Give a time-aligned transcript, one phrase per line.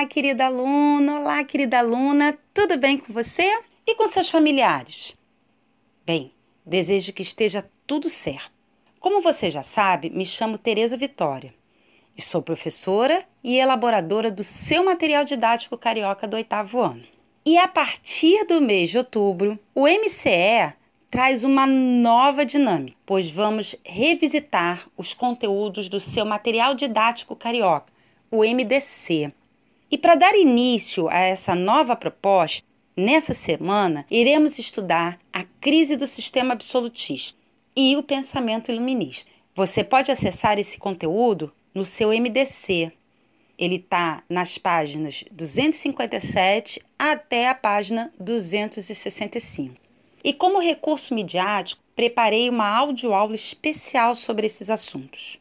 [0.00, 5.14] Olá, querida aluna, olá, querida aluna, tudo bem com você e com seus familiares?
[6.06, 6.32] Bem,
[6.64, 8.50] desejo que esteja tudo certo.
[8.98, 11.52] Como você já sabe, me chamo Tereza Vitória
[12.16, 17.04] e sou professora e elaboradora do seu material didático carioca do oitavo ano.
[17.44, 20.72] E a partir do mês de outubro, o MCE
[21.10, 27.92] traz uma nova dinâmica, pois vamos revisitar os conteúdos do seu material didático carioca,
[28.30, 29.30] o MDC.
[29.90, 36.06] E para dar início a essa nova proposta, nessa semana iremos estudar a crise do
[36.06, 37.36] sistema absolutista
[37.74, 39.28] e o pensamento iluminista.
[39.52, 42.92] Você pode acessar esse conteúdo no seu MDC.
[43.58, 49.74] Ele está nas páginas 257 até a página 265.
[50.22, 55.38] E como recurso midiático, preparei uma audioaula especial sobre esses assuntos.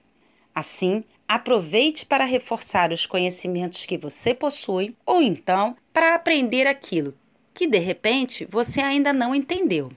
[0.56, 7.14] Assim, aproveite para reforçar os conhecimentos que você possui ou então para aprender aquilo
[7.54, 9.92] que de repente você ainda não entendeu.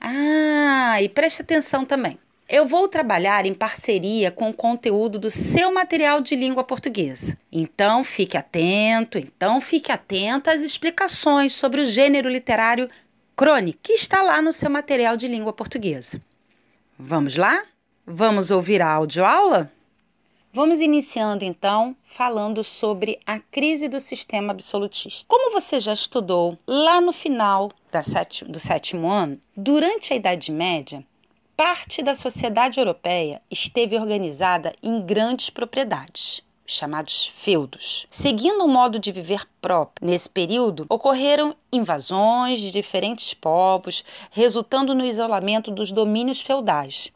[0.00, 2.18] Ah, e preste atenção também.
[2.48, 7.36] Eu vou trabalhar em parceria com o conteúdo do seu material de língua portuguesa.
[7.50, 12.88] Então fique atento, então fique atenta às explicações sobre o gênero literário
[13.34, 16.20] crônica que está lá no seu material de língua portuguesa.
[16.98, 17.64] Vamos lá?
[18.06, 19.72] Vamos ouvir a audioaula?
[20.52, 25.24] Vamos iniciando então falando sobre a crise do sistema absolutista.
[25.28, 27.70] Como você já estudou lá no final
[28.48, 31.06] do sétimo ano, durante a Idade Média,
[31.56, 38.06] parte da sociedade europeia esteve organizada em grandes propriedades chamados feudos.
[38.10, 45.04] Seguindo um modo de viver próprio, nesse período ocorreram invasões de diferentes povos, resultando no
[45.04, 47.12] isolamento dos domínios feudais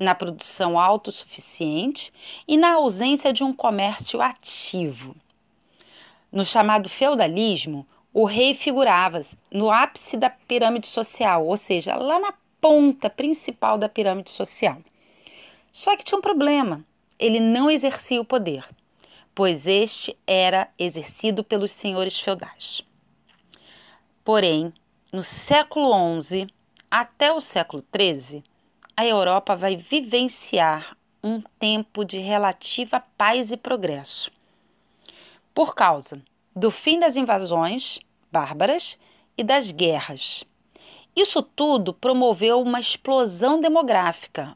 [0.00, 2.10] na produção autossuficiente
[2.48, 5.14] e na ausência de um comércio ativo.
[6.32, 9.20] No chamado feudalismo, o rei figurava
[9.52, 14.78] no ápice da pirâmide social, ou seja, lá na ponta principal da pirâmide social.
[15.70, 16.84] Só que tinha um problema:
[17.18, 18.66] ele não exercia o poder,
[19.34, 22.82] pois este era exercido pelos senhores feudais.
[24.24, 24.72] Porém,
[25.12, 25.92] no século
[26.22, 26.46] XI
[26.90, 28.42] até o século XIII,
[29.00, 30.94] a Europa vai vivenciar
[31.24, 34.30] um tempo de relativa paz e progresso.
[35.54, 36.20] Por causa
[36.54, 37.98] do fim das invasões
[38.30, 38.98] bárbaras
[39.38, 40.44] e das guerras.
[41.16, 44.54] Isso tudo promoveu uma explosão demográfica,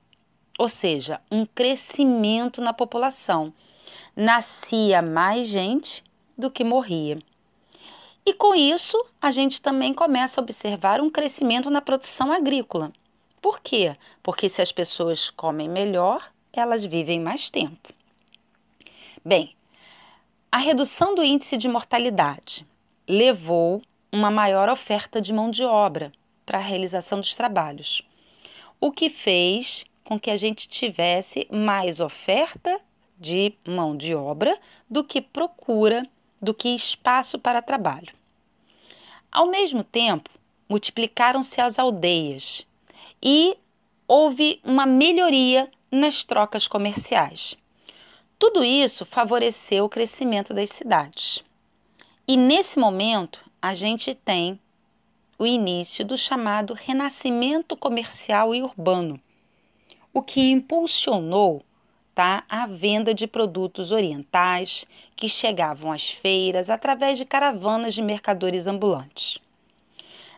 [0.59, 3.51] ou seja, um crescimento na população.
[4.15, 6.05] Nascia mais gente
[6.37, 7.19] do que morria.
[8.27, 12.93] E com isso, a gente também começa a observar um crescimento na produção agrícola.
[13.45, 13.95] Por quê?
[14.23, 17.93] Porque se as pessoas comem melhor, elas vivem mais tempo.
[19.23, 19.55] Bem,
[20.51, 22.67] a redução do índice de mortalidade
[23.07, 26.11] levou uma maior oferta de mão de obra
[26.47, 28.01] para a realização dos trabalhos,
[28.81, 32.81] o que fez com que a gente tivesse mais oferta
[33.21, 36.09] de mão de obra do que procura,
[36.41, 38.15] do que espaço para trabalho.
[39.31, 40.31] Ao mesmo tempo,
[40.67, 42.67] multiplicaram-se as aldeias
[43.23, 43.57] e
[44.07, 47.57] houve uma melhoria nas trocas comerciais.
[48.39, 51.45] Tudo isso favoreceu o crescimento das cidades.
[52.27, 54.61] E nesse momento, a gente tem
[55.39, 59.21] o início do chamado renascimento comercial e urbano,
[60.13, 61.63] o que impulsionou
[62.15, 64.87] tá, a venda de produtos orientais
[65.17, 69.39] que chegavam às feiras através de caravanas de mercadores ambulantes.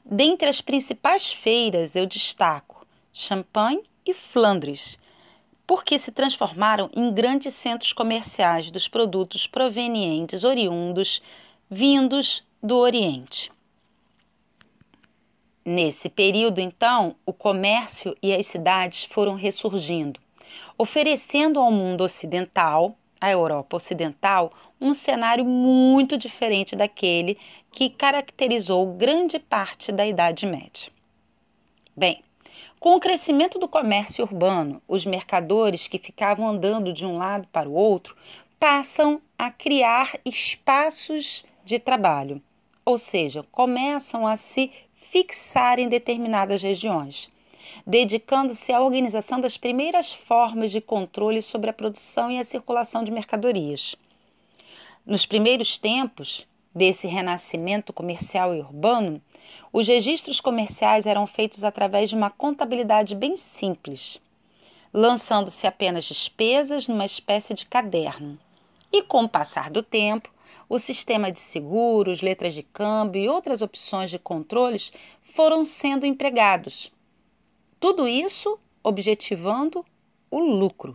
[0.08, 4.96] Dentre as principais feiras, eu destaco Champagne e Flandres,
[5.66, 11.20] porque se transformaram em grandes centros comerciais dos produtos provenientes oriundos
[11.68, 13.50] vindos do Oriente.
[15.64, 20.20] Nesse período, então, o comércio e as cidades foram ressurgindo,
[20.78, 22.96] oferecendo ao mundo ocidental,
[23.26, 27.36] à Europa Ocidental, um cenário muito diferente daquele
[27.72, 30.92] que caracterizou grande parte da Idade Média.
[31.96, 32.22] Bem,
[32.78, 37.68] com o crescimento do comércio urbano, os mercadores que ficavam andando de um lado para
[37.68, 38.16] o outro
[38.60, 42.40] passam a criar espaços de trabalho,
[42.84, 44.70] ou seja, começam a se
[45.10, 47.28] fixar em determinadas regiões,
[47.86, 53.10] dedicando-se à organização das primeiras formas de controle sobre a produção e a circulação de
[53.10, 53.96] mercadorias.
[55.04, 59.20] Nos primeiros tempos desse renascimento comercial e urbano,
[59.72, 64.20] os registros comerciais eram feitos através de uma contabilidade bem simples,
[64.92, 68.38] lançando-se apenas despesas numa espécie de caderno.
[68.92, 70.30] E com o passar do tempo,
[70.68, 74.92] o sistema de seguros, letras de câmbio e outras opções de controles
[75.34, 76.90] foram sendo empregados.
[77.78, 79.84] Tudo isso objetivando
[80.30, 80.94] o lucro.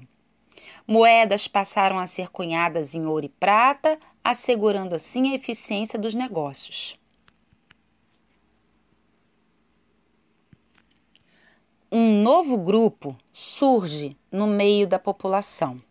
[0.88, 7.00] Moedas passaram a ser cunhadas em ouro e prata, assegurando assim a eficiência dos negócios.
[11.92, 15.82] Um novo grupo surge no meio da população.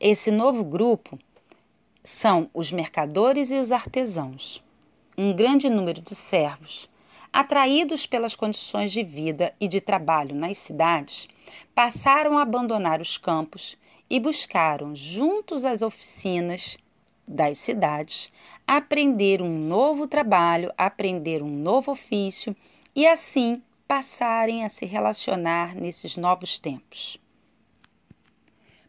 [0.00, 1.18] Esse novo grupo
[2.02, 4.64] são os mercadores e os artesãos.
[5.16, 6.88] Um grande número de servos,
[7.38, 11.28] atraídos pelas condições de vida e de trabalho nas cidades,
[11.72, 13.78] passaram a abandonar os campos
[14.10, 16.76] e buscaram, juntos às oficinas
[17.28, 18.32] das cidades,
[18.66, 22.56] aprender um novo trabalho, aprender um novo ofício
[22.92, 27.20] e assim passarem a se relacionar nesses novos tempos.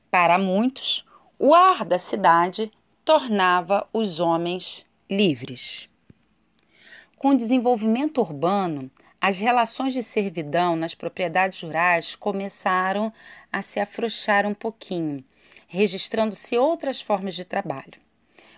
[0.10, 1.06] Para muitos,
[1.38, 2.72] o ar da cidade
[3.06, 5.89] tornava os homens livres.
[7.20, 8.90] Com o desenvolvimento urbano,
[9.20, 13.12] as relações de servidão nas propriedades rurais começaram
[13.52, 15.22] a se afrouxar um pouquinho,
[15.68, 18.00] registrando-se outras formas de trabalho.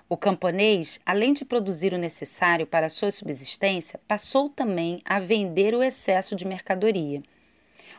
[0.07, 5.81] O camponês, além de produzir o necessário para sua subsistência, passou também a vender o
[5.81, 7.23] excesso de mercadoria,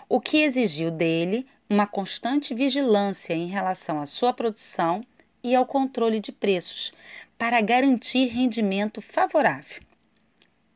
[0.08, 5.00] o que exigiu dele uma constante vigilância em relação à sua produção
[5.42, 6.92] e ao controle de preços,
[7.36, 9.82] para garantir rendimento favorável.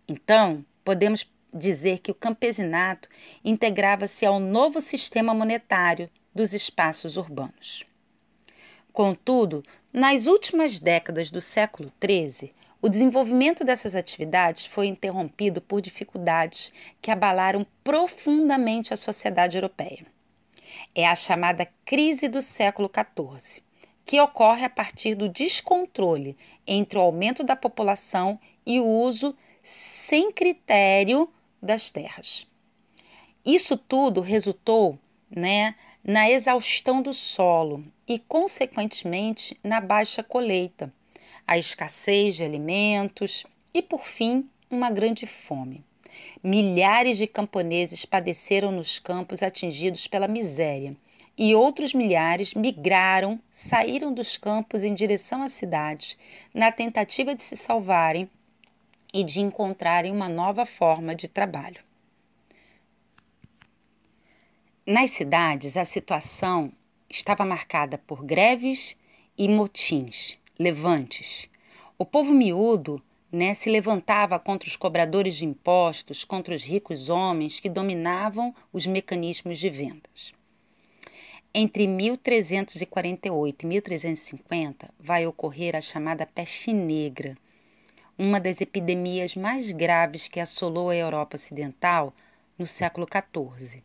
[0.08, 3.08] Então, podemos dizer que o campesinato
[3.44, 7.84] integrava-se ao novo sistema monetário dos espaços urbanos.
[8.92, 16.72] Contudo, nas últimas décadas do século XIII, o desenvolvimento dessas atividades foi interrompido por dificuldades
[17.00, 20.06] que abalaram profundamente a sociedade europeia.
[20.94, 23.62] É a chamada crise do século XIV,
[24.04, 26.36] que ocorre a partir do descontrole
[26.66, 29.34] entre o aumento da população e o uso
[29.66, 31.28] sem critério
[31.60, 32.46] das terras.
[33.44, 34.96] Isso tudo resultou
[35.28, 35.74] né,
[36.04, 40.92] na exaustão do solo e, consequentemente, na baixa colheita,
[41.44, 45.84] a escassez de alimentos e, por fim, uma grande fome.
[46.40, 50.96] Milhares de camponeses padeceram nos campos atingidos pela miséria
[51.36, 56.16] e outros milhares migraram, saíram dos campos em direção às cidades,
[56.54, 58.30] na tentativa de se salvarem
[59.16, 61.80] e de encontrarem uma nova forma de trabalho.
[64.86, 66.70] Nas cidades, a situação
[67.08, 68.94] estava marcada por greves
[69.38, 71.48] e motins, levantes.
[71.98, 73.02] O povo miúdo
[73.32, 78.86] né, se levantava contra os cobradores de impostos, contra os ricos homens que dominavam os
[78.86, 80.34] mecanismos de vendas.
[81.54, 87.34] Entre 1348 e 1350 vai ocorrer a chamada peste negra,
[88.18, 92.14] uma das epidemias mais graves que assolou a Europa Ocidental
[92.58, 93.82] no século XIV,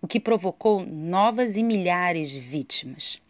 [0.00, 3.20] o que provocou novas e milhares de vítimas.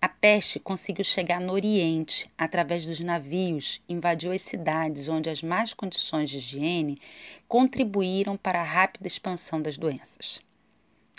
[0.00, 5.74] A peste conseguiu chegar no Oriente através dos navios, invadiu as cidades onde as más
[5.74, 7.00] condições de higiene
[7.46, 10.40] contribuíram para a rápida expansão das doenças.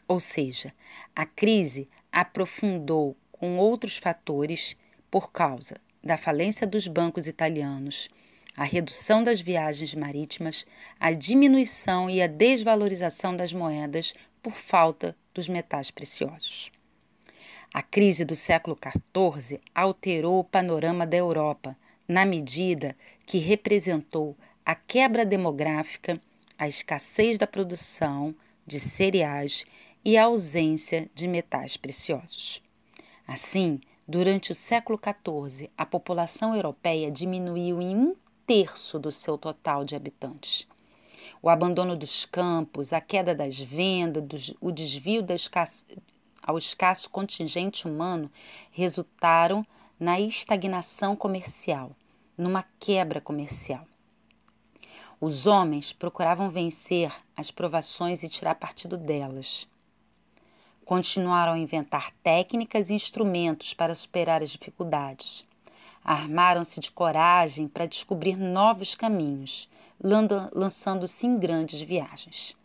[0.07, 0.73] Ou seja,
[1.15, 4.75] a crise aprofundou com outros fatores
[5.11, 8.09] por causa da falência dos bancos italianos
[8.55, 10.65] a redução das viagens marítimas,
[10.99, 16.71] a diminuição e a desvalorização das moedas por falta dos metais preciosos.
[17.73, 21.77] A crise do século XIV alterou o panorama da Europa,
[22.07, 26.19] na medida que representou a quebra demográfica,
[26.57, 28.35] a escassez da produção
[28.67, 29.65] de cereais
[30.03, 32.61] e a ausência de metais preciosos.
[33.25, 38.15] Assim, durante o século XIV, a população europeia diminuiu em um
[38.51, 40.67] terço do seu total de habitantes.
[41.41, 45.85] O abandono dos campos, a queda das vendas, o desvio escasso,
[46.43, 48.29] ao escasso contingente humano
[48.69, 49.65] resultaram
[49.97, 51.95] na estagnação comercial,
[52.37, 53.87] numa quebra comercial.
[55.21, 59.65] Os homens procuravam vencer as provações e tirar partido delas.
[60.83, 65.49] Continuaram a inventar técnicas e instrumentos para superar as dificuldades.
[66.03, 69.69] Armaram-se de coragem para descobrir novos caminhos,
[70.53, 72.55] lançando-se em grandes viagens.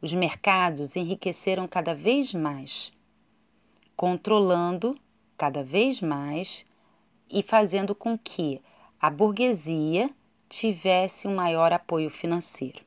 [0.00, 2.92] Os mercados enriqueceram cada vez mais,
[3.96, 4.98] controlando
[5.38, 6.66] cada vez mais
[7.30, 8.60] e fazendo com que
[9.00, 10.10] a burguesia
[10.48, 12.82] tivesse um maior apoio financeiro.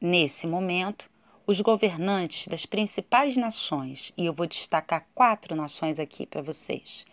[0.00, 1.10] Nesse momento,
[1.46, 7.04] os governantes das principais nações, e eu vou destacar quatro nações aqui para vocês: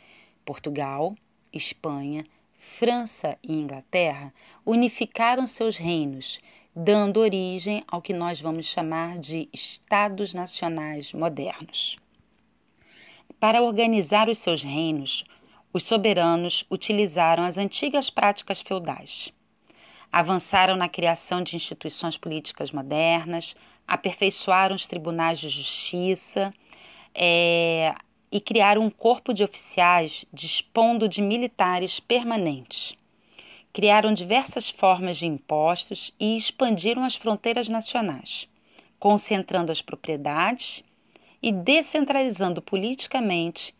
[0.48, 1.14] Portugal,
[1.52, 2.24] Espanha,
[2.58, 4.34] França e Inglaterra
[4.66, 6.40] unificaram seus reinos,
[6.74, 11.98] dando origem ao que nós vamos chamar de Estados Nacionais modernos.
[13.42, 15.26] Para organizar os seus reinos,
[15.74, 19.34] os soberanos utilizaram as antigas práticas feudais.
[20.10, 23.54] Avançaram na criação de instituições políticas modernas,
[23.86, 26.54] aperfeiçoaram os tribunais de justiça
[27.14, 27.94] é,
[28.32, 32.96] e criaram um corpo de oficiais dispondo de militares permanentes.
[33.72, 38.48] Criaram diversas formas de impostos e expandiram as fronteiras nacionais,
[39.00, 40.84] concentrando as propriedades
[41.42, 43.74] e descentralizando politicamente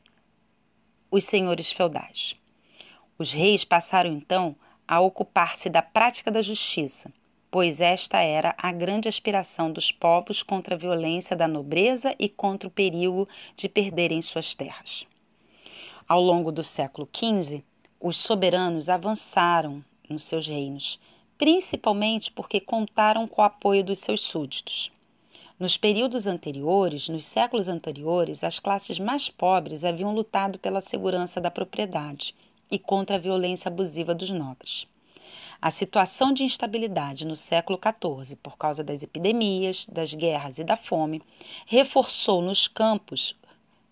[1.10, 2.36] os senhores feudais.
[3.18, 4.56] Os reis passaram então
[4.88, 7.12] a ocupar-se da prática da justiça,
[7.50, 12.68] pois esta era a grande aspiração dos povos contra a violência da nobreza e contra
[12.68, 15.06] o perigo de perderem suas terras.
[16.08, 17.64] Ao longo do século XV,
[18.00, 21.00] os soberanos avançaram nos seus reinos,
[21.38, 24.92] principalmente porque contaram com o apoio dos seus súditos.
[25.60, 31.50] Nos períodos anteriores, nos séculos anteriores, as classes mais pobres haviam lutado pela segurança da
[31.50, 32.36] propriedade
[32.70, 34.88] e contra a violência abusiva dos nobres.
[35.62, 40.78] A situação de instabilidade no século XIV, por causa das epidemias, das guerras e da
[40.78, 41.22] fome,
[41.66, 43.36] reforçou nos campos,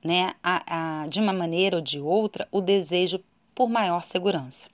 [0.03, 3.19] né, a, a, de uma maneira ou de outra, o desejo
[3.53, 4.69] por maior segurança.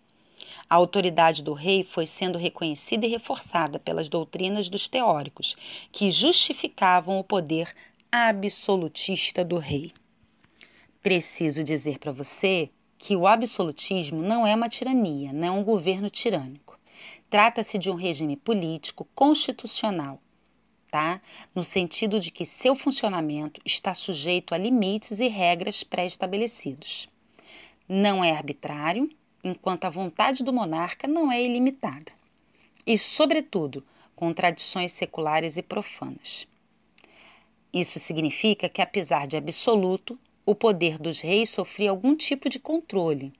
[0.70, 5.56] A autoridade do rei foi sendo reconhecida e reforçada pelas doutrinas dos teóricos,
[5.92, 7.74] que justificavam o poder
[8.12, 9.92] absolutista do rei.
[11.02, 12.70] Preciso dizer para você
[13.02, 16.78] que o absolutismo não é uma tirania, não é um governo tirânico.
[17.32, 20.22] Trata-se de um regime político constitucional,
[20.92, 21.20] tá?
[21.56, 27.10] No sentido de que seu funcionamento está sujeito a limites e regras pré-estabelecidos.
[27.90, 29.10] Não é arbitrário,
[29.44, 32.12] enquanto a vontade do monarca não é ilimitada.
[32.86, 33.84] E, sobretudo,
[34.16, 36.48] com tradições seculares e profanas.
[37.74, 43.32] Isso significa que, apesar de absoluto, o poder dos reis sofria algum tipo de controle.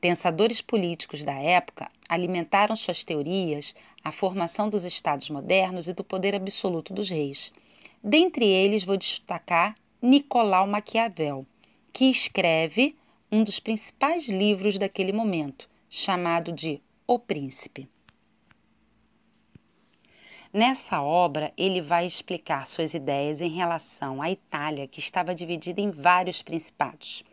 [0.00, 6.34] Pensadores políticos da época alimentaram suas teorias à formação dos estados modernos e do poder
[6.34, 7.52] absoluto dos reis.
[8.02, 11.46] Dentre eles, vou destacar Nicolau Maquiavel,
[11.92, 12.96] que escreve
[13.30, 17.88] um dos principais livros daquele momento, chamado de O Príncipe.
[20.54, 25.90] Nessa obra, ele vai explicar suas ideias em relação à Itália, que estava dividida em
[25.90, 27.24] vários principados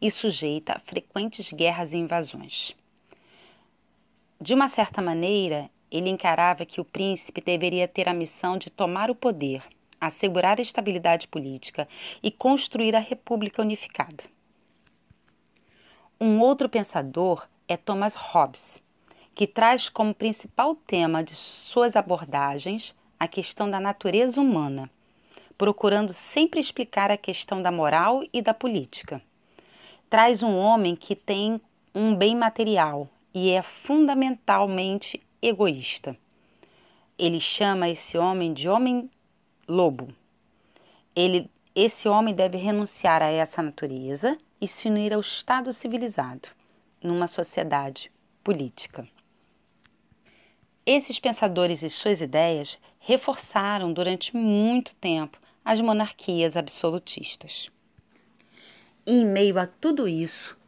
[0.00, 2.74] e sujeita a frequentes guerras e invasões.
[4.40, 9.10] De uma certa maneira, ele encarava que o príncipe deveria ter a missão de tomar
[9.10, 9.62] o poder,
[10.00, 11.86] assegurar a estabilidade política
[12.22, 14.24] e construir a República Unificada.
[16.18, 18.81] Um outro pensador é Thomas Hobbes,
[19.34, 24.90] que traz como principal tema de suas abordagens a questão da natureza humana,
[25.56, 29.22] procurando sempre explicar a questão da moral e da política.
[30.10, 31.60] Traz um homem que tem
[31.94, 36.16] um bem material e é fundamentalmente egoísta.
[37.18, 39.08] Ele chama esse homem de homem
[39.68, 40.08] lobo.
[41.14, 46.48] Ele, esse homem deve renunciar a essa natureza e se unir ao Estado civilizado,
[47.02, 48.10] numa sociedade
[48.42, 49.06] política.
[50.84, 57.70] Esses pensadores e suas ideias reforçaram durante muito tempo as monarquias absolutistas.
[59.06, 60.58] Em meio a tudo isso,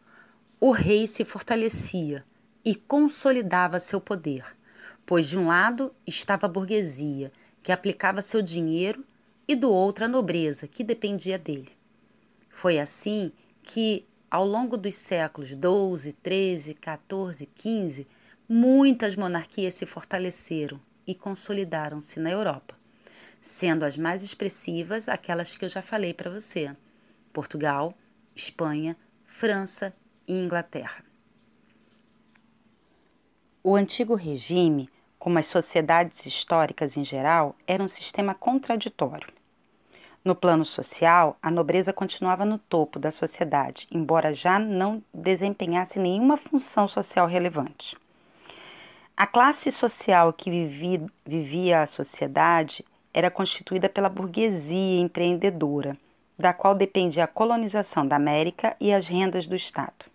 [0.61, 2.25] o rei se fortalecia
[2.65, 4.45] e consolidava seu poder,
[5.05, 9.05] pois de um lado estava a burguesia, que aplicava seu dinheiro,
[9.47, 11.73] e do outro a nobreza, que dependia dele.
[12.49, 18.07] Foi assim que, ao longo dos séculos XII, XIII, XIV, XV,
[18.49, 22.75] muitas monarquias se fortaleceram e consolidaram-se na Europa,
[23.41, 26.75] sendo as mais expressivas aquelas que eu já falei para você:
[27.33, 27.95] Portugal,
[28.35, 29.95] Espanha, França
[30.27, 31.05] e Inglaterra.
[33.63, 39.33] O antigo regime, como as sociedades históricas em geral, era um sistema contraditório.
[40.23, 46.37] No plano social, a nobreza continuava no topo da sociedade, embora já não desempenhasse nenhuma
[46.37, 47.97] função social relevante.
[49.17, 55.97] A classe social que vivia, vivia a sociedade era constituída pela burguesia empreendedora,
[56.39, 60.07] da qual dependia a colonização da América e as rendas do Estado.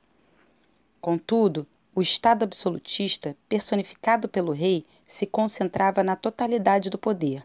[0.99, 1.65] Contudo,
[1.95, 7.43] o Estado absolutista, personificado pelo rei, se concentrava na totalidade do poder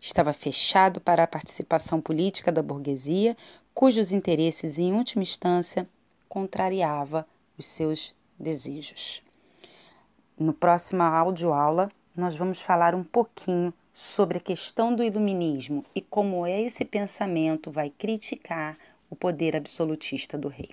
[0.00, 3.36] estava fechado para a participação política da burguesia,
[3.74, 5.88] cujos interesses, em última instância,
[6.28, 7.26] contrariava
[7.58, 9.22] os seus desejos.
[10.38, 16.46] No próximo aula, nós vamos falar um pouquinho sobre a questão do iluminismo e como
[16.46, 18.76] esse pensamento vai criticar
[19.08, 20.70] o poder absolutista do rei.